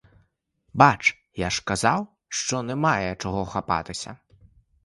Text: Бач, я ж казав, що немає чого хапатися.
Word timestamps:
Бач, 0.73 1.15
я 1.33 1.49
ж 1.49 1.63
казав, 1.65 2.07
що 2.27 2.61
немає 2.61 3.15
чого 3.15 3.45
хапатися. 3.45 4.17